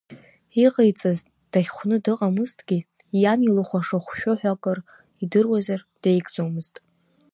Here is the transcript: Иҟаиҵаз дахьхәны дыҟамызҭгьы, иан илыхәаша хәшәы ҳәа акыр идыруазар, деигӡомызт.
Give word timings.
Иҟаиҵаз 0.65 1.19
дахьхәны 1.51 1.97
дыҟамызҭгьы, 2.03 2.79
иан 3.21 3.39
илыхәаша 3.49 3.97
хәшәы 4.03 4.33
ҳәа 4.39 4.51
акыр 4.55 4.79
идыруазар, 5.23 5.81
деигӡомызт. 6.01 6.75